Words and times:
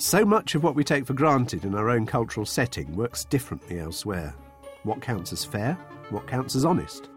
So 0.00 0.24
much 0.24 0.54
of 0.54 0.62
what 0.62 0.76
we 0.76 0.84
take 0.84 1.06
for 1.06 1.12
granted 1.12 1.64
in 1.64 1.74
our 1.74 1.90
own 1.90 2.06
cultural 2.06 2.46
setting 2.46 2.94
works 2.94 3.24
differently 3.24 3.80
elsewhere. 3.80 4.32
What 4.84 5.02
counts 5.02 5.32
as 5.32 5.44
fair? 5.44 5.74
What 6.10 6.28
counts 6.28 6.54
as 6.54 6.64
honest? 6.64 7.10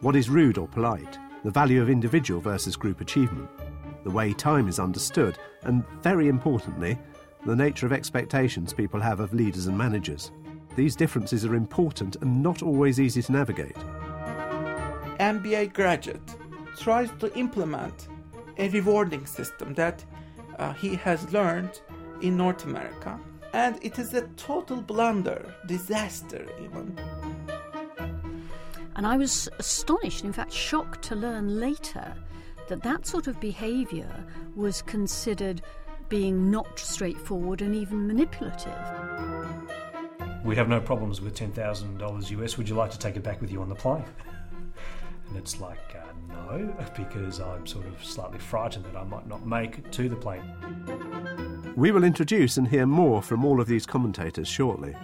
What 0.00 0.16
is 0.16 0.30
rude 0.30 0.56
or 0.56 0.66
polite? 0.66 1.18
The 1.44 1.50
value 1.50 1.82
of 1.82 1.90
individual 1.90 2.40
versus 2.40 2.74
group 2.74 3.02
achievement? 3.02 3.50
The 4.04 4.10
way 4.10 4.32
time 4.32 4.66
is 4.66 4.78
understood? 4.78 5.36
And 5.64 5.84
very 6.00 6.28
importantly, 6.28 6.98
the 7.44 7.54
nature 7.54 7.84
of 7.84 7.92
expectations 7.92 8.72
people 8.72 8.98
have 8.98 9.20
of 9.20 9.34
leaders 9.34 9.66
and 9.66 9.76
managers. 9.76 10.32
These 10.74 10.96
differences 10.96 11.44
are 11.44 11.54
important 11.54 12.16
and 12.22 12.42
not 12.42 12.62
always 12.62 12.98
easy 12.98 13.20
to 13.20 13.32
navigate. 13.32 13.76
MBA 15.20 15.74
graduate 15.74 16.34
tries 16.78 17.10
to 17.20 17.30
implement 17.38 18.08
a 18.56 18.70
rewarding 18.70 19.26
system 19.26 19.74
that 19.74 20.02
uh, 20.58 20.72
he 20.72 20.96
has 20.96 21.30
learned 21.30 21.82
in 22.22 22.36
North 22.36 22.64
America, 22.64 23.18
and 23.52 23.78
it 23.82 23.98
is 23.98 24.14
a 24.14 24.22
total 24.36 24.80
blunder, 24.80 25.54
disaster 25.66 26.46
even. 26.62 26.98
And 28.96 29.06
I 29.06 29.16
was 29.16 29.48
astonished, 29.58 30.24
in 30.24 30.32
fact, 30.32 30.52
shocked 30.52 31.02
to 31.02 31.16
learn 31.16 31.58
later 31.58 32.14
that 32.68 32.82
that 32.82 33.06
sort 33.06 33.26
of 33.26 33.40
behaviour 33.40 34.24
was 34.54 34.82
considered 34.82 35.62
being 36.08 36.50
not 36.50 36.78
straightforward 36.78 37.62
and 37.62 37.74
even 37.74 38.06
manipulative. 38.06 38.72
We 40.44 40.56
have 40.56 40.68
no 40.68 40.80
problems 40.80 41.20
with 41.20 41.34
$10,000 41.34 42.30
US. 42.30 42.58
Would 42.58 42.68
you 42.68 42.74
like 42.74 42.90
to 42.90 42.98
take 42.98 43.16
it 43.16 43.22
back 43.22 43.40
with 43.40 43.50
you 43.50 43.62
on 43.62 43.68
the 43.68 43.74
plane? 43.74 44.04
and 45.28 45.36
it's 45.36 45.60
like, 45.60 45.96
uh, 45.96 46.12
no, 46.28 46.74
because 46.96 47.40
I'm 47.40 47.66
sort 47.66 47.86
of 47.86 48.04
slightly 48.04 48.38
frightened 48.38 48.84
that 48.84 48.96
I 48.96 49.04
might 49.04 49.26
not 49.26 49.46
make 49.46 49.78
it 49.78 49.90
to 49.92 50.08
the 50.08 50.16
plane. 50.16 50.42
We 51.74 51.90
will 51.90 52.04
introduce 52.04 52.58
and 52.58 52.68
hear 52.68 52.84
more 52.84 53.22
from 53.22 53.46
all 53.46 53.58
of 53.58 53.66
these 53.66 53.86
commentators 53.86 54.46
shortly. 54.46 54.94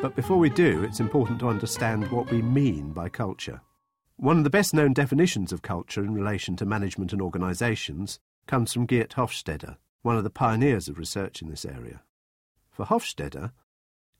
But 0.00 0.16
before 0.16 0.38
we 0.38 0.48
do, 0.48 0.82
it's 0.82 0.98
important 0.98 1.38
to 1.40 1.48
understand 1.48 2.10
what 2.10 2.30
we 2.30 2.40
mean 2.40 2.92
by 2.92 3.10
culture. 3.10 3.60
One 4.16 4.38
of 4.38 4.44
the 4.44 4.50
best 4.50 4.72
known 4.72 4.94
definitions 4.94 5.52
of 5.52 5.60
culture 5.60 6.02
in 6.02 6.14
relation 6.14 6.56
to 6.56 6.64
management 6.64 7.12
and 7.12 7.20
organisations 7.20 8.18
comes 8.46 8.72
from 8.72 8.86
Geert 8.86 9.10
Hofstede, 9.10 9.76
one 10.00 10.16
of 10.16 10.24
the 10.24 10.30
pioneers 10.30 10.88
of 10.88 10.98
research 10.98 11.42
in 11.42 11.50
this 11.50 11.66
area. 11.66 12.00
For 12.70 12.86
Hofstede, 12.86 13.52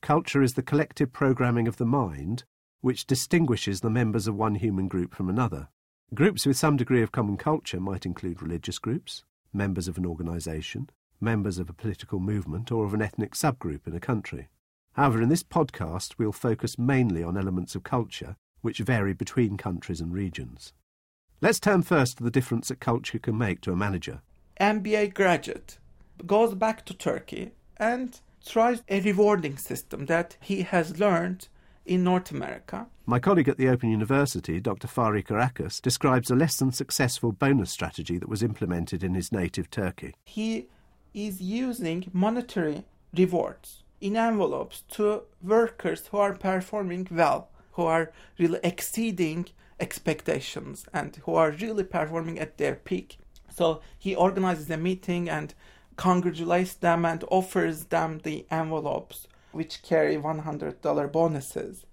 culture 0.03 0.43
is 0.43 0.53
the 0.55 0.63
collective 0.63 1.15
programming 1.15 1.67
of 1.67 1.79
the 1.79 1.87
mind 1.87 2.45
which 2.83 3.07
distinguishes 3.07 3.81
the 3.81 3.91
members 3.91 4.27
of 4.27 4.35
one 4.35 4.57
human 4.57 4.87
group 4.87 5.15
from 5.15 5.31
another. 5.31 5.69
Groups 6.13 6.45
with 6.45 6.59
some 6.59 6.77
degree 6.77 7.03
of 7.03 7.11
common 7.11 7.39
culture 7.39 7.81
might 7.81 8.05
include 8.05 8.43
religious 8.43 8.79
groups, 8.79 9.25
members 9.53 9.89
of 9.89 9.97
an 9.97 10.05
organisation, 10.05 10.91
members 11.21 11.59
of 11.59 11.69
a 11.69 11.75
political 11.75 12.21
movement, 12.21 12.73
or 12.73 12.85
of 12.85 12.95
an 12.95 13.03
ethnic 13.03 13.35
subgroup 13.35 13.87
in 13.87 13.95
a 13.95 14.01
country. 14.01 14.49
However, 14.95 15.23
in 15.23 15.29
this 15.29 15.43
podcast, 15.43 16.15
we'll 16.19 16.33
focus 16.33 16.79
mainly 16.79 17.23
on 17.23 17.37
elements 17.37 17.75
of 17.75 17.83
culture 17.83 18.37
which 18.63 18.79
vary 18.79 19.15
between 19.15 19.57
countries 19.57 20.01
and 20.01 20.13
regions. 20.13 20.73
Let's 21.41 21.61
turn 21.61 21.83
first 21.83 22.19
to 22.19 22.25
the 22.25 22.31
difference 22.31 22.69
that 22.69 22.81
culture 22.81 23.19
can 23.19 23.39
make 23.39 23.63
to 23.63 23.73
a 23.73 23.77
manager. 23.77 24.21
MBA 24.61 25.15
graduate 25.15 25.79
goes 26.27 26.55
back 26.55 26.85
to 26.85 26.95
Turkey 26.95 27.53
and 27.79 28.21
tries 28.45 28.83
a 28.89 29.01
rewarding 29.01 29.57
system 29.57 30.07
that 30.07 30.37
he 30.41 30.63
has 30.63 30.99
learned 30.99 31.49
in 31.87 32.05
North 32.05 32.31
America. 32.31 32.87
My 33.07 33.19
colleague 33.19 33.49
at 33.49 33.57
the 33.57 33.69
Open 33.69 33.91
University, 33.91 34.61
Dr. 34.61 34.87
Fari 34.87 35.25
Karakas, 35.25 35.81
describes 35.81 36.31
a 36.31 36.37
less 36.37 36.57
than 36.57 36.73
successful 36.73 37.33
bonus 37.33 37.71
strategy 37.71 38.19
that 38.19 38.29
was 38.29 38.43
implemented 38.43 39.03
in 39.03 39.15
his 39.15 39.33
native 39.33 39.71
Turkey. 39.71 40.15
He 40.25 40.69
is 41.15 41.41
using 41.41 42.11
monetary 42.13 42.85
rewards 43.17 43.83
in 44.01 44.17
envelopes 44.17 44.83
to 44.91 45.23
workers 45.43 46.07
who 46.09 46.17
are 46.17 46.35
performing 46.35 47.07
well, 47.11 47.49
who 47.73 47.83
are 47.83 48.13
really 48.39 48.61
exceeding 48.63 49.47
expectations, 49.79 50.87
and 50.93 51.17
who 51.25 51.35
are 51.35 51.51
really 51.51 51.85
performing 51.85 52.39
at 52.39 52.59
their 52.59 52.75
peak. 52.75 53.19
So 53.51 53.81
he 53.99 54.15
organizes 54.15 54.71
a 54.71 54.77
meeting 54.77 55.29
and 55.29 55.55
congratulates 55.97 56.75
them 56.75 57.05
and 57.05 57.25
offers 57.31 57.85
them 57.85 58.21
the 58.23 58.47
envelopes 58.51 59.27
which 59.53 59.83
carry 59.83 60.17
$100 60.17 61.13
bonuses. 61.13 61.85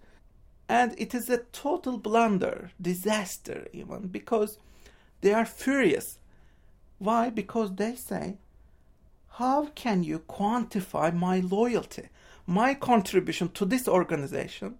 And 0.69 0.94
it 0.97 1.13
is 1.16 1.30
a 1.30 1.40
total 1.52 1.97
blunder, 1.97 2.72
disaster 2.81 3.68
even, 3.74 4.08
because 4.08 4.59
they 5.22 5.34
are 5.34 5.46
furious. 5.46 6.19
Why? 7.00 7.30
Because 7.30 7.75
they 7.75 7.96
say, 7.96 8.38
how 9.38 9.68
can 9.75 10.03
you 10.03 10.18
quantify 10.18 11.14
my 11.14 11.40
loyalty, 11.42 12.09
my 12.48 12.74
contribution 12.74 13.50
to 13.50 13.66
this 13.66 13.88
organization? 13.88 14.80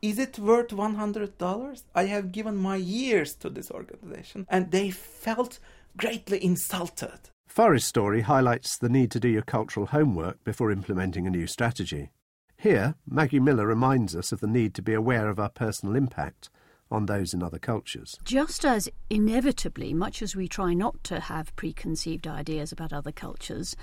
Is 0.00 0.18
it 0.18 0.38
worth 0.38 0.68
$100? 0.68 1.82
I 1.94 2.04
have 2.04 2.32
given 2.32 2.56
my 2.56 2.76
years 2.76 3.34
to 3.36 3.50
this 3.50 3.70
organization, 3.70 4.46
and 4.48 4.70
they 4.70 4.90
felt 4.90 5.58
greatly 5.98 6.42
insulted. 6.42 7.18
Fari's 7.46 7.84
story 7.84 8.22
highlights 8.22 8.78
the 8.78 8.88
need 8.88 9.10
to 9.10 9.20
do 9.20 9.28
your 9.28 9.42
cultural 9.42 9.86
homework 9.86 10.42
before 10.42 10.70
implementing 10.70 11.26
a 11.26 11.30
new 11.30 11.46
strategy. 11.46 12.12
Here, 12.56 12.94
Maggie 13.06 13.40
Miller 13.40 13.66
reminds 13.66 14.16
us 14.16 14.32
of 14.32 14.40
the 14.40 14.46
need 14.46 14.72
to 14.74 14.82
be 14.82 14.94
aware 14.94 15.28
of 15.28 15.38
our 15.38 15.50
personal 15.50 15.96
impact 15.96 16.48
on 16.90 17.06
those 17.06 17.34
in 17.34 17.42
other 17.42 17.58
cultures. 17.58 18.18
Just 18.24 18.64
as 18.64 18.88
inevitably, 19.10 19.92
much 19.92 20.22
as 20.22 20.36
we 20.36 20.48
try 20.48 20.74
not 20.74 21.02
to 21.04 21.20
have 21.20 21.54
preconceived 21.56 22.26
ideas 22.26 22.72
about 22.72 22.92
other 22.92 23.12
cultures, 23.12 23.76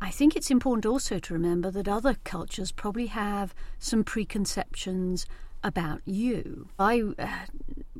I 0.00 0.10
think 0.10 0.34
it's 0.34 0.50
important 0.50 0.86
also 0.86 1.18
to 1.18 1.34
remember 1.34 1.70
that 1.70 1.86
other 1.86 2.16
cultures 2.24 2.72
probably 2.72 3.06
have 3.06 3.54
some 3.78 4.02
preconceptions 4.02 5.26
about 5.62 6.00
you. 6.06 6.68
I 6.78 7.02
uh, 7.18 7.28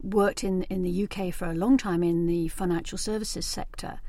worked 0.03 0.43
in, 0.43 0.63
in 0.65 0.83
the 0.83 1.05
UK 1.05 1.33
for 1.35 1.47
a 1.51 1.55
long 1.55 1.77
time 1.77 2.03
in 2.03 2.27
the 2.27 2.49
financial 2.49 2.97
services 2.97 3.45
sector, 3.45 4.01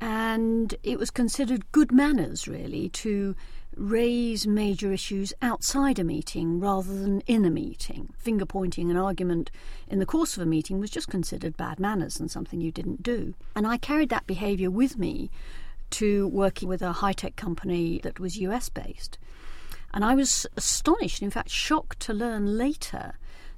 and 0.00 0.74
it 0.82 0.98
was 0.98 1.10
considered 1.10 1.70
good 1.72 1.92
manners, 1.92 2.46
really, 2.46 2.88
to 2.90 3.34
raise 3.76 4.46
major 4.46 4.90
issues 4.90 5.34
outside 5.42 5.98
a 5.98 6.04
meeting 6.04 6.58
rather 6.58 6.92
than 6.98 7.20
in 7.22 7.44
a 7.44 7.50
meeting. 7.50 8.12
Finger 8.18 8.46
pointing 8.46 8.90
an 8.90 8.96
argument 8.96 9.50
in 9.88 9.98
the 9.98 10.06
course 10.06 10.36
of 10.36 10.42
a 10.42 10.46
meeting 10.46 10.80
was 10.80 10.90
just 10.90 11.08
considered 11.08 11.56
bad 11.56 11.78
manners 11.78 12.18
and 12.18 12.30
something 12.30 12.60
you 12.60 12.72
didn't 12.72 13.02
do. 13.02 13.34
And 13.54 13.66
I 13.66 13.76
carried 13.76 14.08
that 14.08 14.26
behaviour 14.26 14.70
with 14.70 14.98
me 14.98 15.30
to 15.90 16.26
working 16.28 16.68
with 16.68 16.82
a 16.82 16.92
high 16.92 17.12
tech 17.12 17.36
company 17.36 18.00
that 18.02 18.18
was 18.18 18.38
US 18.38 18.68
based. 18.70 19.18
And 19.92 20.04
I 20.04 20.14
was 20.14 20.46
astonished, 20.56 21.22
in 21.22 21.30
fact, 21.30 21.50
shocked 21.50 22.00
to 22.00 22.14
learn 22.14 22.58
later 22.58 23.14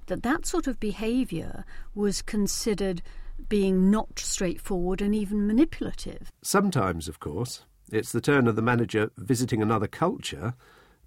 that 0.07 0.23
that 0.23 0.47
sort 0.47 0.67
of 0.67 0.81
behaviour 0.81 1.65
was 1.95 2.23
considered 2.23 3.03
being 3.49 3.91
not 3.91 4.19
straightforward 4.19 5.01
and 5.01 5.15
even 5.15 5.47
manipulative. 5.47 6.31
Sometimes, 6.43 7.09
of 7.09 7.21
course, 7.21 7.65
it's 7.91 8.13
the 8.13 8.21
turn 8.21 8.47
of 8.47 8.57
the 8.57 8.63
manager 8.63 9.11
visiting 9.17 9.63
another 9.63 9.87
culture 9.87 10.55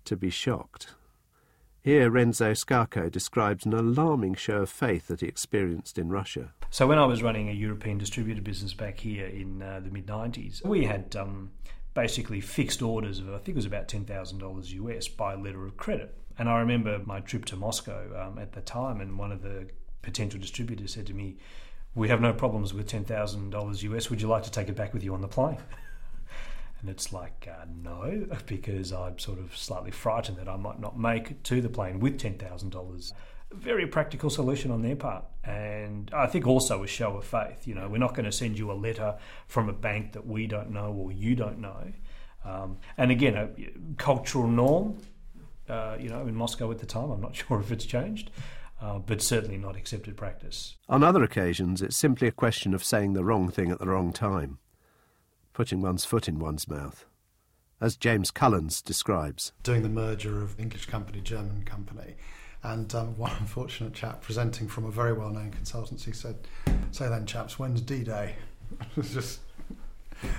to 0.06 0.16
be 0.16 0.30
shocked. 0.30 0.94
Here, 1.84 2.12
Renzo 2.12 2.52
Scarco 2.52 3.10
describes 3.10 3.66
an 3.66 3.74
alarming 3.74 4.36
show 4.36 4.58
of 4.58 4.70
faith 4.70 5.08
that 5.08 5.22
he 5.22 5.28
experienced 5.28 5.98
in 5.98 6.10
Russia. 6.10 6.54
So, 6.70 6.86
when 6.86 7.00
I 7.00 7.06
was 7.06 7.24
running 7.24 7.50
a 7.50 7.54
European 7.54 7.98
distributor 7.98 8.42
business 8.42 8.76
back 8.76 9.00
here 9.00 9.26
in 9.26 9.64
uh, 9.64 9.80
the 9.84 9.90
mid 9.90 10.06
90s, 10.06 10.64
we 10.64 10.86
had 10.86 11.16
um, 11.16 11.52
basically 11.96 12.40
fixed 12.40 12.84
orders 12.84 13.20
of, 13.20 13.30
I 13.30 13.38
think 13.38 13.50
it 13.50 13.56
was 13.56 13.66
about 13.66 13.88
$10,000 13.88 14.70
US 14.74 15.08
by 15.08 15.34
letter 15.34 15.66
of 15.66 15.76
credit. 15.78 16.16
And 16.38 16.48
I 16.48 16.60
remember 16.60 17.00
my 17.06 17.20
trip 17.20 17.46
to 17.46 17.56
Moscow 17.56 18.28
um, 18.28 18.38
at 18.38 18.54
the 18.54 18.62
time, 18.62 19.02
and 19.02 19.18
one 19.18 19.32
of 19.32 19.42
the 19.42 19.68
potential 20.02 20.40
distributors 20.40 20.94
said 20.94 21.08
to 21.08 21.14
me, 21.14 21.38
We 21.94 22.08
have 22.08 22.22
no 22.22 22.34
problems 22.34 22.74
with 22.74 22.90
$10,000 22.90 23.84
US. 23.84 24.10
Would 24.10 24.22
you 24.22 24.28
like 24.28 24.44
to 24.44 24.52
take 24.52 24.70
it 24.70 24.76
back 24.76 24.94
with 24.94 25.04
you 25.04 25.14
on 25.14 25.22
the 25.22 25.28
plane? 25.28 25.58
And 26.82 26.90
it's 26.90 27.14
like, 27.14 27.48
uh, 27.50 27.66
no, 27.84 28.26
because 28.48 28.92
I'm 28.92 29.20
sort 29.20 29.40
of 29.40 29.56
slightly 29.56 29.92
frightened 29.92 30.38
that 30.38 30.50
I 30.50 30.58
might 30.58 30.80
not 30.80 30.98
make 30.98 31.32
it 31.32 31.44
to 31.46 31.62
the 31.62 31.70
plane 31.70 32.00
with 32.00 32.20
$10,000. 32.20 33.14
Very 33.52 33.86
practical 33.86 34.30
solution 34.30 34.72
on 34.72 34.82
their 34.82 34.96
part. 34.96 35.26
And 35.44 36.10
I 36.14 36.26
think 36.26 36.48
also 36.48 36.84
a 36.84 36.88
show 36.88 37.18
of 37.18 37.26
faith. 37.26 37.68
You 37.68 37.76
know, 37.76 37.88
we're 37.88 37.98
not 37.98 38.16
going 38.16 38.26
to 38.26 38.32
send 38.32 38.58
you 38.58 38.72
a 38.72 38.74
letter 38.74 39.16
from 39.48 39.70
a 39.70 39.74
bank 39.74 40.14
that 40.14 40.26
we 40.26 40.48
don't 40.48 40.72
know 40.72 40.92
or 40.92 41.12
you 41.12 41.36
don't 41.36 41.60
know. 41.60 41.92
Um, 42.44 42.78
and 42.98 43.12
again, 43.12 43.36
a 43.36 43.50
cultural 43.98 44.48
norm, 44.48 44.98
uh, 45.70 45.98
you 46.00 46.10
know, 46.10 46.22
in 46.22 46.36
Moscow 46.36 46.72
at 46.72 46.80
the 46.80 46.86
time, 46.86 47.12
I'm 47.12 47.22
not 47.22 47.36
sure 47.48 47.60
if 47.60 47.72
it's 47.72 47.86
changed. 47.86 48.32
Uh, 48.82 48.98
but 48.98 49.22
certainly 49.22 49.58
not 49.58 49.76
accepted 49.76 50.18
practice. 50.18 50.76
On 50.90 51.04
other 51.04 51.24
occasions, 51.24 51.84
it's 51.84 51.96
simply 51.96 52.28
a 52.28 52.32
question 52.32 52.74
of 52.74 52.84
saying 52.84 53.14
the 53.14 53.24
wrong 53.24 53.52
thing 53.52 53.70
at 53.72 53.78
the 53.78 53.88
wrong 53.88 54.12
time 54.12 54.58
putting 55.54 55.82
one's 55.82 56.06
foot 56.06 56.28
in 56.28 56.40
one's 56.40 56.68
mouth. 56.68 57.06
As 57.80 57.96
James 57.96 58.32
Cullens 58.32 58.82
describes. 58.82 59.54
Doing 59.64 59.84
the 59.84 59.90
merger 59.90 60.42
of 60.42 60.60
English 60.60 60.86
company, 60.86 61.20
German 61.20 61.64
company. 61.66 62.16
And 62.64 62.94
um, 62.94 63.18
one 63.18 63.32
unfortunate 63.40 63.94
chap 63.94 64.22
presenting 64.22 64.68
from 64.68 64.86
a 64.86 64.92
very 64.92 65.14
well 65.14 65.30
known 65.30 65.52
consultancy 65.52 66.16
said, 66.16 66.38
Say 66.92 67.10
then, 67.10 67.26
chaps, 67.26 67.58
when's 67.58 67.82
D 67.82 68.04
Day? 68.04 68.36
it 68.82 68.98
was 68.98 69.14
just. 69.14 69.40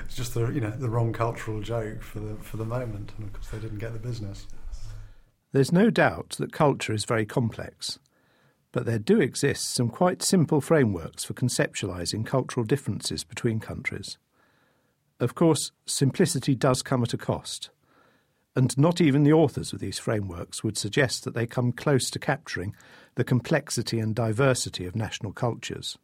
It's 0.05 0.15
just 0.15 0.35
the 0.35 0.47
you 0.53 0.61
know 0.61 0.71
the 0.71 0.89
wrong 0.89 1.13
cultural 1.13 1.61
joke 1.61 2.03
for 2.03 2.21
the 2.21 2.37
for 2.37 2.57
the 2.57 2.65
moment, 2.65 3.11
and 3.17 3.27
of 3.27 3.33
course 3.33 3.49
they 3.49 3.59
didn't 3.59 3.79
get 3.79 3.93
the 3.93 3.99
business. 3.99 4.47
There's 5.51 5.73
no 5.73 5.91
doubt 5.91 6.37
that 6.39 6.53
culture 6.53 6.93
is 6.93 7.05
very 7.05 7.27
complex, 7.27 7.99
but 8.73 8.87
there 8.87 8.99
do 8.99 9.21
exist 9.21 9.75
some 9.75 9.89
quite 9.89 10.23
simple 10.23 10.61
frameworks 10.61 11.25
for 11.25 11.35
conceptualizing 11.35 12.27
cultural 12.27 12.65
differences 12.65 13.23
between 13.23 13.61
countries. 13.61 14.19
Of 15.21 15.35
course, 15.35 15.71
simplicity 15.87 16.55
does 16.55 16.83
come 16.83 17.03
at 17.03 17.15
a 17.15 17.19
cost, 17.19 17.71
and 18.57 18.77
not 18.77 19.01
even 19.01 19.23
the 19.23 19.33
authors 19.33 19.73
of 19.73 19.79
these 19.79 19.99
frameworks 19.99 20.65
would 20.65 20.77
suggest 20.77 21.25
that 21.25 21.35
they 21.35 21.47
come 21.47 21.73
close 21.73 22.11
to 22.11 22.19
capturing 22.19 22.75
the 23.15 23.25
complexity 23.25 23.99
and 24.01 24.15
diversity 24.15 24.87
of 24.87 24.97
national 24.97 25.33
cultures. 25.33 25.97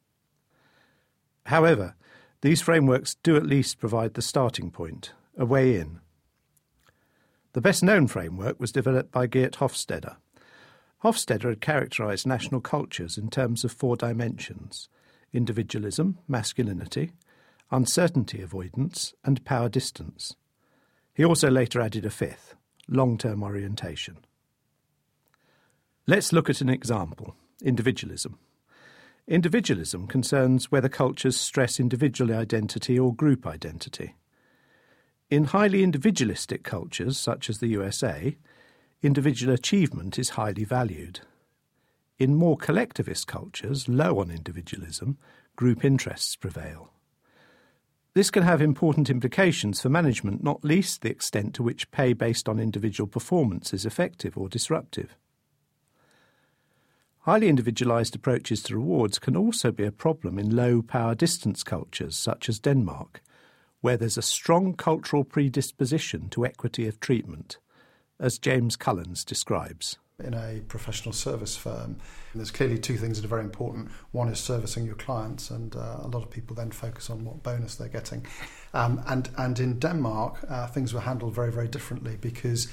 However, 1.46 1.94
these 2.42 2.62
frameworks 2.62 3.16
do 3.22 3.36
at 3.36 3.46
least 3.46 3.78
provide 3.80 4.14
the 4.14 4.22
starting 4.22 4.70
point, 4.70 5.12
a 5.36 5.44
way 5.44 5.76
in. 5.76 6.00
The 7.54 7.60
best 7.60 7.82
known 7.82 8.06
framework 8.06 8.60
was 8.60 8.70
developed 8.70 9.10
by 9.10 9.26
Geert 9.26 9.54
Hofstede. 9.54 10.14
Hofstede 11.02 11.42
had 11.42 11.60
characterized 11.60 12.26
national 12.26 12.60
cultures 12.60 13.16
in 13.16 13.28
terms 13.30 13.64
of 13.64 13.72
four 13.72 13.96
dimensions 13.96 14.88
individualism, 15.32 16.18
masculinity, 16.26 17.12
uncertainty 17.70 18.40
avoidance, 18.40 19.14
and 19.24 19.44
power 19.44 19.68
distance. 19.68 20.34
He 21.12 21.24
also 21.24 21.50
later 21.50 21.80
added 21.80 22.06
a 22.06 22.10
fifth 22.10 22.54
long 22.88 23.18
term 23.18 23.42
orientation. 23.42 24.18
Let's 26.06 26.32
look 26.32 26.48
at 26.48 26.60
an 26.60 26.70
example 26.70 27.36
individualism. 27.62 28.38
Individualism 29.26 30.06
concerns 30.06 30.72
whether 30.72 30.88
cultures 30.88 31.36
stress 31.38 31.78
individual 31.78 32.32
identity 32.32 32.98
or 32.98 33.14
group 33.14 33.46
identity. 33.46 34.14
In 35.28 35.44
highly 35.44 35.82
individualistic 35.82 36.62
cultures, 36.62 37.18
such 37.18 37.50
as 37.50 37.58
the 37.58 37.66
USA, 37.66 38.38
individual 39.02 39.54
achievement 39.54 40.18
is 40.18 40.30
highly 40.30 40.64
valued. 40.64 41.20
In 42.18 42.34
more 42.34 42.56
collectivist 42.56 43.28
cultures, 43.28 43.88
low 43.88 44.18
on 44.18 44.30
individualism, 44.30 45.18
group 45.54 45.84
interests 45.84 46.34
prevail. 46.34 46.90
This 48.14 48.30
can 48.30 48.42
have 48.42 48.60
important 48.60 49.08
implications 49.08 49.80
for 49.80 49.88
management, 49.88 50.42
not 50.42 50.64
least 50.64 51.02
the 51.02 51.10
extent 51.10 51.54
to 51.54 51.62
which 51.62 51.92
pay 51.92 52.12
based 52.12 52.48
on 52.48 52.58
individual 52.58 53.06
performance 53.06 53.72
is 53.72 53.86
effective 53.86 54.36
or 54.36 54.48
disruptive. 54.48 55.16
Highly 57.20 57.48
individualised 57.48 58.16
approaches 58.16 58.64
to 58.64 58.74
rewards 58.74 59.20
can 59.20 59.36
also 59.36 59.70
be 59.70 59.84
a 59.84 59.92
problem 59.92 60.38
in 60.38 60.56
low 60.56 60.82
power 60.82 61.14
distance 61.14 61.62
cultures 61.62 62.16
such 62.16 62.48
as 62.48 62.58
Denmark, 62.58 63.22
where 63.80 63.96
there's 63.96 64.18
a 64.18 64.22
strong 64.22 64.74
cultural 64.74 65.22
predisposition 65.22 66.28
to 66.30 66.44
equity 66.44 66.88
of 66.88 66.98
treatment, 66.98 67.58
as 68.20 68.38
James 68.38 68.76
Cullens 68.76 69.24
describes 69.24 69.98
in 70.22 70.34
a 70.34 70.60
professional 70.66 71.12
service 71.12 71.56
firm. 71.56 71.96
There's 72.34 72.50
clearly 72.50 72.78
two 72.78 72.96
things 72.96 73.18
that 73.18 73.24
are 73.24 73.28
very 73.28 73.44
important. 73.44 73.90
One 74.10 74.28
is 74.28 74.40
servicing 74.40 74.84
your 74.84 74.96
clients, 74.96 75.50
and 75.50 75.74
uh, 75.76 75.98
a 76.02 76.08
lot 76.08 76.22
of 76.22 76.30
people 76.30 76.56
then 76.56 76.70
focus 76.70 77.08
on 77.08 77.24
what 77.24 77.42
bonus 77.42 77.76
they're 77.76 77.88
getting. 77.88 78.26
Um, 78.74 79.02
and 79.06 79.30
and 79.38 79.58
in 79.58 79.78
Denmark, 79.78 80.44
uh, 80.48 80.66
things 80.66 80.92
were 80.92 81.00
handled 81.00 81.34
very 81.34 81.52
very 81.52 81.68
differently 81.68 82.16
because 82.20 82.68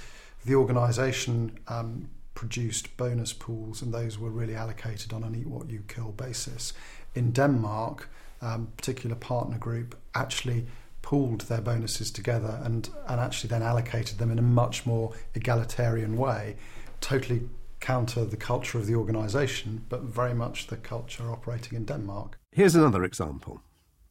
the 0.46 0.56
organisation 0.56 1.58
um, 1.68 2.10
produced 2.34 2.96
bonus 2.98 3.34
pools, 3.34 3.82
and 3.82 3.94
those 3.94 4.18
were 4.20 4.30
really 4.30 4.56
allocated 4.56 5.14
on 5.14 5.24
an 5.24 5.36
eat 5.36 5.48
what 5.48 5.70
you 5.70 5.84
kill 5.88 6.12
basis. 6.12 6.74
In 7.14 7.32
Denmark, 7.32 8.10
um, 8.42 8.68
particular 8.78 9.16
partner 9.16 9.58
group 9.58 9.96
actually 10.14 10.66
pooled 11.06 11.42
their 11.42 11.62
bonuses 11.62 12.10
together 12.10 12.60
and, 12.64 12.90
and 13.08 13.22
actually 13.22 13.48
then 13.48 13.62
allocated 13.62 14.18
them 14.18 14.32
in 14.32 14.40
a 14.40 14.42
much 14.42 14.88
more 14.88 15.14
egalitarian 15.36 16.18
way 16.18 16.56
totally 17.00 17.48
counter 17.80 18.26
the 18.26 18.36
culture 18.36 18.80
of 18.80 18.88
the 18.88 18.96
organisation, 18.96 19.86
but 19.88 20.02
very 20.02 20.34
much 20.34 20.66
the 20.66 20.76
culture 20.76 21.32
operating 21.32 21.78
in 21.78 21.86
Denmark. 21.86 22.40
Here's 22.52 22.74
another 22.74 23.04
example 23.04 23.62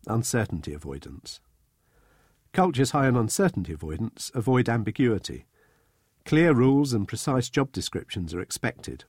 uncertainty 0.06 0.72
avoidance. 0.72 1.40
Cultures 2.52 2.92
high 2.92 3.08
on 3.08 3.16
uncertainty 3.16 3.72
avoidance 3.72 4.30
avoid 4.32 4.68
ambiguity. 4.68 5.46
Clear 6.24 6.54
rules 6.54 6.92
and 6.92 7.08
precise 7.08 7.50
job 7.50 7.72
descriptions 7.72 8.32
are 8.32 8.40
expected. 8.40 9.02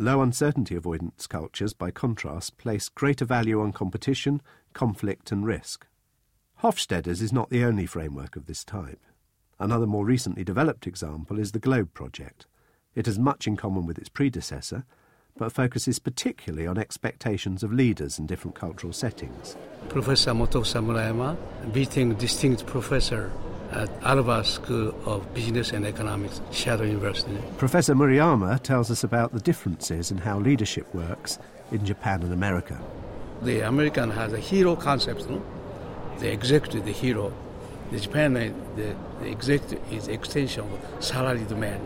Low 0.00 0.22
uncertainty 0.22 0.74
avoidance 0.74 1.28
cultures, 1.28 1.72
by 1.72 1.92
contrast, 1.92 2.58
place 2.58 2.88
greater 2.88 3.24
value 3.24 3.60
on 3.60 3.72
competition, 3.72 4.42
conflict, 4.72 5.30
and 5.30 5.46
risk. 5.46 5.86
Hofstede's 6.56 7.20
is 7.20 7.32
not 7.32 7.50
the 7.50 7.64
only 7.64 7.86
framework 7.86 8.36
of 8.36 8.46
this 8.46 8.64
type. 8.64 9.00
Another 9.58 9.86
more 9.86 10.04
recently 10.04 10.44
developed 10.44 10.86
example 10.86 11.38
is 11.38 11.52
the 11.52 11.58
Globe 11.58 11.92
Project, 11.92 12.46
it 12.96 13.04
has 13.04 13.18
much 13.18 13.46
in 13.46 13.56
common 13.56 13.86
with 13.86 13.98
its 13.98 14.08
predecessor, 14.08 14.84
but 15.36 15.52
focuses 15.52 15.98
particularly 15.98 16.66
on 16.66 16.78
expectations 16.78 17.62
of 17.62 17.70
leaders 17.70 18.18
in 18.18 18.26
different 18.26 18.54
cultural 18.54 18.92
settings. 18.92 19.54
Professor 19.90 20.30
Motofusa 20.30 20.82
Murayama, 20.82 21.36
visiting 21.66 22.14
distinguished 22.14 22.66
professor 22.66 23.30
at 23.70 23.90
Alba 24.02 24.42
School 24.44 24.94
of 25.04 25.34
Business 25.34 25.72
and 25.72 25.84
Economics, 25.86 26.40
Shadow 26.52 26.84
University. 26.84 27.36
Professor 27.58 27.94
Murayama 27.94 28.62
tells 28.62 28.90
us 28.90 29.04
about 29.04 29.34
the 29.34 29.40
differences 29.40 30.10
in 30.10 30.16
how 30.16 30.38
leadership 30.38 30.92
works 30.94 31.38
in 31.70 31.84
Japan 31.84 32.22
and 32.22 32.32
America. 32.32 32.80
The 33.42 33.60
American 33.60 34.10
has 34.10 34.32
a 34.32 34.38
hero 34.38 34.74
concept, 34.74 35.28
no? 35.28 35.42
The 36.18 36.32
executive, 36.32 36.84
the 36.84 36.92
hero. 36.92 37.32
The 37.90 38.00
Japan, 38.00 38.34
the, 38.34 38.96
the 39.20 39.28
executive 39.30 39.80
is 39.92 40.08
extension 40.08 40.64
of 40.64 41.04
salaried 41.04 41.50
man 41.50 41.80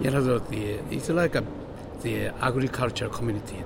you 0.00 0.10
know, 0.10 0.38
the, 0.38 0.80
it's 0.90 1.08
like 1.10 1.34
a, 1.34 1.44
the 2.02 2.28
agriculture 2.42 3.08
community. 3.08 3.62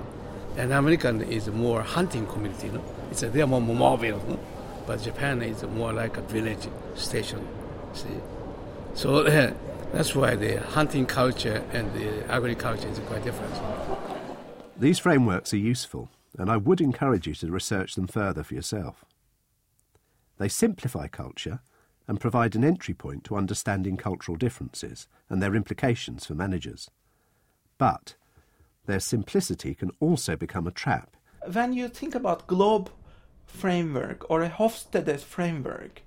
And 0.57 0.71
American 0.73 1.21
is 1.21 1.47
more 1.47 1.81
hunting 1.81 2.27
community. 2.27 2.69
Know? 2.69 2.83
It's 3.09 3.23
a, 3.23 3.29
they're 3.29 3.47
more 3.47 3.61
mobile. 3.61 4.17
Know? 4.17 4.39
But 4.85 5.01
Japan 5.01 5.41
is 5.41 5.63
more 5.63 5.93
like 5.93 6.17
a 6.17 6.21
village 6.21 6.67
station. 6.95 7.47
See? 7.93 8.07
So 8.93 9.25
uh, 9.25 9.53
that's 9.93 10.13
why 10.13 10.35
the 10.35 10.59
hunting 10.59 11.05
culture 11.05 11.63
and 11.71 11.93
the 11.93 12.29
agriculture 12.29 12.89
is 12.89 12.99
quite 12.99 13.23
different. 13.23 13.53
These 14.77 14.99
frameworks 14.99 15.53
are 15.53 15.57
useful, 15.57 16.09
and 16.37 16.51
I 16.51 16.57
would 16.57 16.81
encourage 16.81 17.27
you 17.27 17.33
to 17.35 17.49
research 17.49 17.95
them 17.95 18.07
further 18.07 18.43
for 18.43 18.55
yourself. 18.55 19.04
They 20.37 20.49
simplify 20.49 21.07
culture 21.07 21.59
and 22.07 22.19
provide 22.19 22.55
an 22.55 22.63
entry 22.63 22.93
point 22.93 23.23
to 23.25 23.35
understanding 23.35 23.97
cultural 23.97 24.37
differences 24.37 25.07
and 25.29 25.41
their 25.41 25.55
implications 25.55 26.25
for 26.25 26.35
managers. 26.35 26.89
But 27.77 28.15
their 28.85 28.99
simplicity 28.99 29.73
can 29.73 29.91
also 29.99 30.35
become 30.35 30.67
a 30.67 30.71
trap. 30.71 31.15
When 31.51 31.73
you 31.73 31.87
think 31.87 32.15
about 32.15 32.47
Globe 32.47 32.89
framework 33.45 34.29
or 34.29 34.41
a 34.41 34.49
Hofstede 34.49 35.19
framework, 35.19 36.01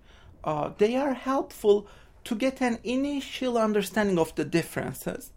uh, 0.45 0.71
they 0.79 0.97
are 0.97 1.15
helpful 1.15 1.89
to 2.25 2.35
get 2.35 2.61
an 2.61 2.79
initial 2.85 3.59
understanding 3.59 4.19
of 4.19 4.35
the 4.35 4.45
differences 4.45 5.33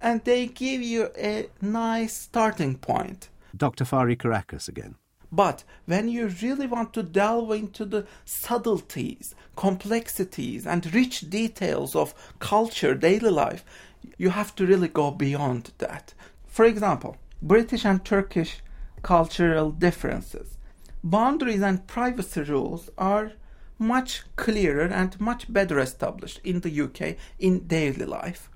and 0.00 0.22
they 0.24 0.46
give 0.46 0.82
you 0.82 1.10
a 1.16 1.48
nice 1.60 2.14
starting 2.14 2.76
point. 2.76 3.28
Dr. 3.56 3.84
Fari 3.84 4.16
Karakas 4.16 4.68
again. 4.68 4.96
But 5.30 5.64
when 5.84 6.08
you 6.08 6.28
really 6.42 6.66
want 6.66 6.94
to 6.94 7.02
delve 7.02 7.50
into 7.50 7.84
the 7.84 8.06
subtleties, 8.24 9.34
complexities, 9.56 10.66
and 10.66 10.94
rich 10.94 11.28
details 11.28 11.94
of 11.94 12.14
culture, 12.38 12.94
daily 12.94 13.30
life, 13.30 13.64
you 14.16 14.30
have 14.30 14.54
to 14.56 14.66
really 14.66 14.88
go 14.88 15.10
beyond 15.10 15.72
that. 15.78 16.14
For 16.46 16.64
example, 16.64 17.16
British 17.42 17.84
and 17.84 18.04
Turkish 18.04 18.62
cultural 19.02 19.70
differences. 19.70 20.56
Boundaries 21.04 21.62
and 21.62 21.86
privacy 21.86 22.42
rules 22.42 22.90
are 22.96 23.32
much 23.78 24.24
clearer 24.36 24.86
and 24.86 25.20
much 25.20 25.52
better 25.52 25.78
established 25.78 26.40
in 26.42 26.60
the 26.60 26.80
UK 26.80 27.16
in 27.38 27.66
daily 27.66 28.06
life. 28.06 28.50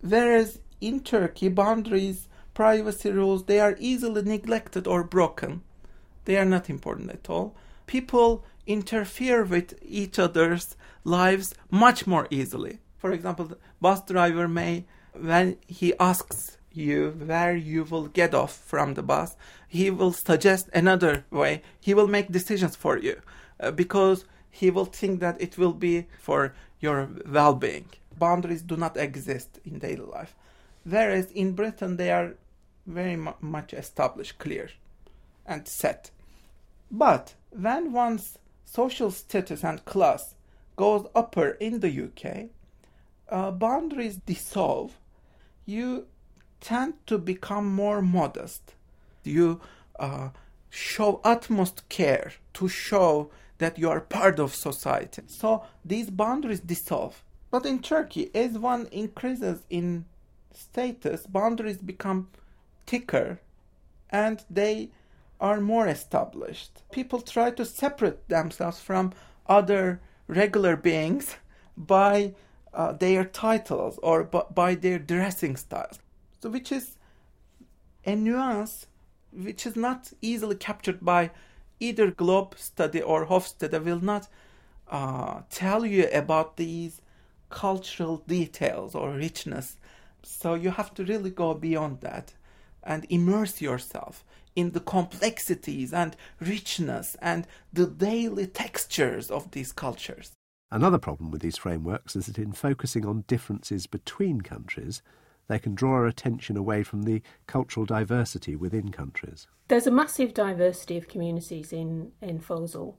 Whereas 0.00 0.60
in 0.80 1.00
Turkey, 1.00 1.48
boundaries, 1.48 2.26
privacy 2.54 3.10
rules, 3.12 3.44
they 3.44 3.60
are 3.60 3.76
easily 3.78 4.22
neglected 4.22 4.86
or 4.86 5.04
broken 5.04 5.62
they 6.30 6.36
are 6.36 6.44
not 6.44 6.70
important 6.70 7.10
at 7.10 7.28
all. 7.28 7.56
People 7.88 8.44
interfere 8.64 9.42
with 9.42 9.76
each 9.82 10.16
other's 10.16 10.76
lives 11.02 11.56
much 11.72 12.06
more 12.06 12.28
easily. 12.30 12.78
For 12.98 13.10
example, 13.10 13.46
the 13.46 13.58
bus 13.80 14.02
driver 14.02 14.46
may, 14.46 14.84
when 15.12 15.56
he 15.66 15.92
asks 15.98 16.56
you 16.72 17.10
where 17.26 17.56
you 17.56 17.82
will 17.82 18.06
get 18.06 18.32
off 18.32 18.52
from 18.52 18.94
the 18.94 19.02
bus, 19.02 19.36
he 19.66 19.90
will 19.90 20.12
suggest 20.12 20.68
another 20.72 21.24
way. 21.32 21.62
He 21.80 21.94
will 21.94 22.06
make 22.06 22.30
decisions 22.30 22.76
for 22.76 22.96
you 22.96 23.20
uh, 23.58 23.72
because 23.72 24.24
he 24.52 24.70
will 24.70 24.84
think 24.84 25.18
that 25.18 25.40
it 25.42 25.58
will 25.58 25.72
be 25.72 26.06
for 26.20 26.54
your 26.78 27.08
well 27.26 27.56
being. 27.56 27.86
Boundaries 28.16 28.62
do 28.62 28.76
not 28.76 28.96
exist 28.96 29.58
in 29.64 29.80
daily 29.80 30.06
life. 30.06 30.36
Whereas 30.84 31.32
in 31.32 31.54
Britain, 31.54 31.96
they 31.96 32.12
are 32.12 32.34
very 32.86 33.16
mu- 33.16 33.40
much 33.40 33.72
established, 33.72 34.38
clear 34.38 34.70
and 35.44 35.66
set. 35.66 36.12
But 36.90 37.34
when 37.50 37.92
one 37.92 38.20
social 38.64 39.10
status 39.10 39.64
and 39.64 39.84
class 39.84 40.34
goes 40.76 41.06
upper 41.14 41.50
in 41.50 41.80
the 41.80 42.04
UK, 42.04 42.50
uh, 43.28 43.50
boundaries 43.50 44.16
dissolve. 44.16 44.98
You 45.66 46.06
tend 46.60 46.94
to 47.06 47.18
become 47.18 47.66
more 47.66 48.02
modest. 48.02 48.74
You 49.24 49.60
uh, 49.98 50.30
show 50.68 51.20
utmost 51.24 51.88
care 51.88 52.32
to 52.54 52.68
show 52.68 53.30
that 53.58 53.78
you 53.78 53.90
are 53.90 54.00
part 54.00 54.38
of 54.38 54.54
society. 54.54 55.22
So 55.26 55.64
these 55.84 56.10
boundaries 56.10 56.60
dissolve. 56.60 57.22
But 57.50 57.66
in 57.66 57.80
Turkey, 57.80 58.30
as 58.34 58.52
one 58.58 58.86
increases 58.86 59.60
in 59.68 60.06
status, 60.52 61.26
boundaries 61.26 61.78
become 61.78 62.28
thicker 62.86 63.40
and 64.08 64.44
they 64.48 64.90
are 65.40 65.60
more 65.60 65.88
established. 65.88 66.82
People 66.92 67.20
try 67.20 67.50
to 67.52 67.64
separate 67.64 68.28
themselves 68.28 68.80
from 68.80 69.12
other 69.46 70.00
regular 70.26 70.76
beings 70.76 71.36
by 71.76 72.34
uh, 72.72 72.92
their 72.92 73.24
titles 73.24 73.98
or 74.02 74.24
b- 74.24 74.40
by 74.54 74.74
their 74.74 74.98
dressing 74.98 75.56
styles. 75.56 75.98
So, 76.40 76.50
which 76.50 76.70
is 76.70 76.96
a 78.04 78.14
nuance 78.14 78.86
which 79.32 79.66
is 79.66 79.76
not 79.76 80.12
easily 80.20 80.56
captured 80.56 81.04
by 81.04 81.30
either 81.78 82.10
Globe 82.10 82.54
study 82.58 83.00
or 83.00 83.26
Hofstede 83.26 83.84
will 83.84 84.00
not 84.00 84.28
uh, 84.88 85.42
tell 85.50 85.86
you 85.86 86.08
about 86.12 86.56
these 86.56 87.00
cultural 87.48 88.18
details 88.26 88.94
or 88.94 89.12
richness. 89.12 89.76
So 90.22 90.54
you 90.54 90.70
have 90.70 90.94
to 90.94 91.04
really 91.04 91.30
go 91.30 91.54
beyond 91.54 92.00
that 92.00 92.34
and 92.82 93.06
immerse 93.08 93.60
yourself 93.60 94.24
in 94.56 94.72
the 94.72 94.80
complexities 94.80 95.92
and 95.92 96.16
richness 96.40 97.16
and 97.22 97.46
the 97.72 97.86
daily 97.86 98.46
textures 98.46 99.30
of 99.30 99.50
these 99.52 99.72
cultures. 99.72 100.32
Another 100.70 100.98
problem 100.98 101.30
with 101.30 101.42
these 101.42 101.56
frameworks 101.56 102.14
is 102.14 102.26
that 102.26 102.38
in 102.38 102.52
focusing 102.52 103.04
on 103.04 103.24
differences 103.26 103.86
between 103.86 104.40
countries, 104.40 105.02
they 105.48 105.58
can 105.58 105.74
draw 105.74 105.94
our 105.94 106.06
attention 106.06 106.56
away 106.56 106.84
from 106.84 107.02
the 107.02 107.22
cultural 107.48 107.84
diversity 107.84 108.54
within 108.54 108.92
countries. 108.92 109.48
There's 109.66 109.88
a 109.88 109.90
massive 109.90 110.32
diversity 110.32 110.96
of 110.96 111.08
communities 111.08 111.72
in, 111.72 112.12
in 112.22 112.38
Foleshill. 112.38 112.94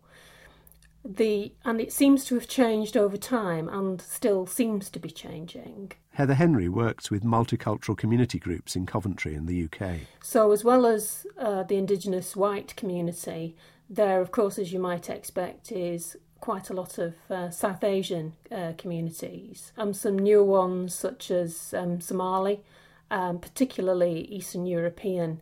The, 1.04 1.54
and 1.64 1.80
it 1.80 1.94
seems 1.94 2.26
to 2.26 2.36
have 2.36 2.48
changed 2.48 2.98
over 2.98 3.16
time 3.16 3.70
and 3.70 4.02
still 4.02 4.46
seems 4.46 4.90
to 4.90 5.00
be 5.00 5.10
changing. 5.10 5.94
Heather 6.14 6.34
Henry 6.34 6.68
works 6.68 7.10
with 7.10 7.24
multicultural 7.24 7.98
community 7.98 8.38
groups 8.38 8.76
in 8.76 8.86
Coventry 8.86 9.34
in 9.34 9.46
the 9.46 9.64
UK. 9.66 10.02
So, 10.22 10.52
as 10.52 10.64
well 10.64 10.86
as 10.86 11.26
uh, 11.38 11.64
the 11.64 11.78
Indigenous 11.78 12.36
white 12.36 12.76
community, 12.76 13.56
there, 13.90 14.20
of 14.20 14.32
course, 14.32 14.60
as 14.60 14.74
you 14.74 14.80
might 14.80 15.10
expect, 15.10 15.72
is 15.72 16.18
quite 16.42 16.70
a 16.70 16.74
lot 16.74 16.98
of 16.98 17.14
uh, 17.30 17.50
South 17.50 17.84
Asian 17.84 18.34
uh, 18.52 18.74
communities, 18.78 19.72
and 19.78 19.90
um, 19.90 19.94
some 19.94 20.20
newer 20.20 20.44
ones 20.44 20.94
such 20.94 21.32
as 21.32 21.74
um, 21.74 22.02
Somali, 22.02 22.62
um, 23.10 23.40
particularly 23.40 24.26
Eastern 24.26 24.66
European. 24.66 25.42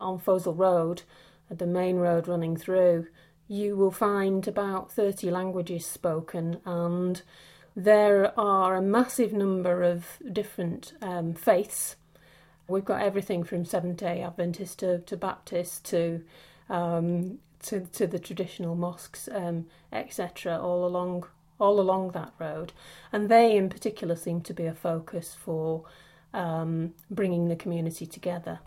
On 0.00 0.18
Foleshill 0.18 0.58
Road, 0.58 1.02
the 1.48 1.66
main 1.66 1.96
road 1.96 2.26
running 2.26 2.56
through, 2.56 3.06
you 3.46 3.76
will 3.76 3.92
find 3.92 4.48
about 4.48 4.90
30 4.90 5.30
languages 5.30 5.86
spoken, 5.86 6.60
and 6.66 7.22
there 7.74 8.38
are 8.38 8.76
a 8.76 8.82
massive 8.82 9.32
number 9.32 9.82
of 9.82 10.06
different 10.30 10.92
um, 11.00 11.34
faiths. 11.34 11.96
We've 12.68 12.84
got 12.84 13.02
everything 13.02 13.44
from 13.44 13.64
Seventh 13.64 13.98
day 13.98 14.22
Adventist 14.22 14.78
to, 14.80 14.98
to 15.00 15.16
Baptist 15.16 15.84
to 15.86 16.22
um, 16.68 17.38
to, 17.64 17.80
to 17.80 18.06
the 18.06 18.18
traditional 18.18 18.74
mosques, 18.74 19.28
um, 19.32 19.66
etc., 19.92 20.58
all 20.58 20.84
along 20.84 21.26
all 21.58 21.78
along 21.78 22.10
that 22.10 22.32
road, 22.40 22.72
and 23.12 23.28
they 23.28 23.56
in 23.56 23.68
particular 23.68 24.16
seem 24.16 24.40
to 24.40 24.52
be 24.52 24.66
a 24.66 24.74
focus 24.74 25.36
for 25.38 25.84
um, 26.34 26.92
bringing 27.10 27.48
the 27.48 27.56
community 27.56 28.04
together. 28.04 28.58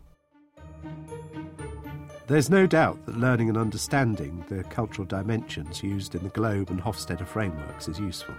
There's 2.27 2.50
no 2.50 2.65
doubt 2.65 3.05
that 3.05 3.17
learning 3.17 3.50
and 3.50 3.57
understanding 3.57 4.45
the 4.50 4.63
cultural 4.63 5.05
dimensions 5.05 5.83
used 5.83 6.15
in 6.15 6.24
the 6.24 6.29
Globe 6.29 6.69
and 6.69 6.81
Hofstede 6.81 7.27
frameworks 7.27 7.88
is 7.88 8.00
useful. 8.00 8.33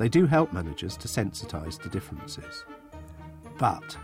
They 0.00 0.08
do 0.08 0.24
help 0.24 0.50
managers 0.54 0.96
to 0.96 1.08
sensitise 1.08 1.78
to 1.82 1.90
differences. 1.90 2.64
But, 3.58 3.98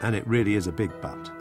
and 0.00 0.14
it 0.14 0.24
really 0.24 0.54
is 0.54 0.68
a 0.68 0.72
big 0.72 0.92
but, 1.02 1.32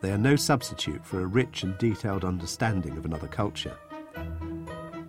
they 0.00 0.12
are 0.12 0.16
no 0.18 0.36
substitute 0.36 1.04
for 1.04 1.20
a 1.20 1.26
rich 1.26 1.64
and 1.64 1.76
detailed 1.78 2.24
understanding 2.24 2.96
of 2.96 3.04
another 3.04 3.26
culture. 3.26 3.76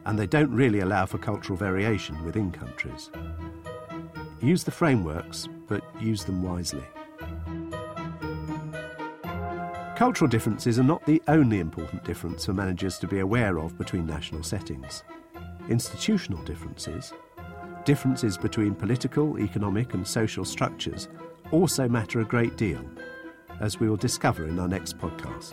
And 0.07 0.17
they 0.17 0.25
don't 0.25 0.51
really 0.51 0.79
allow 0.79 1.05
for 1.05 1.19
cultural 1.19 1.55
variation 1.55 2.25
within 2.25 2.51
countries. 2.51 3.11
Use 4.41 4.63
the 4.63 4.71
frameworks, 4.71 5.47
but 5.67 5.83
use 6.01 6.23
them 6.23 6.41
wisely. 6.41 6.83
Cultural 9.95 10.27
differences 10.27 10.79
are 10.79 10.83
not 10.83 11.05
the 11.05 11.21
only 11.27 11.59
important 11.59 12.03
difference 12.03 12.47
for 12.47 12.53
managers 12.53 12.97
to 12.97 13.07
be 13.07 13.19
aware 13.19 13.59
of 13.59 13.77
between 13.77 14.07
national 14.07 14.41
settings. 14.41 15.03
Institutional 15.69 16.43
differences, 16.43 17.13
differences 17.85 18.37
between 18.37 18.75
political, 18.75 19.39
economic, 19.39 19.93
and 19.93 20.07
social 20.07 20.45
structures 20.45 21.07
also 21.51 21.87
matter 21.87 22.21
a 22.21 22.25
great 22.25 22.57
deal 22.57 22.83
as 23.59 23.79
we 23.79 23.89
will 23.89 23.97
discover 23.97 24.47
in 24.47 24.59
our 24.59 24.67
next 24.67 24.97
podcast. 24.97 25.51